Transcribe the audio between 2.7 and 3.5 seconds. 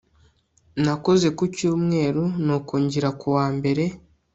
ngira kuwa